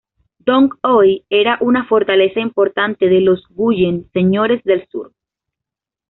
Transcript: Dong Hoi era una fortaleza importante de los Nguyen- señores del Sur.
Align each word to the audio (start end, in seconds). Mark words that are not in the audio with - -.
Dong 0.39 0.69
Hoi 0.81 1.25
era 1.29 1.59
una 1.61 1.85
fortaleza 1.85 2.39
importante 2.39 3.05
de 3.07 3.21
los 3.21 3.43
Nguyen- 3.51 4.09
señores 4.13 4.63
del 4.63 4.87
Sur. 4.87 5.13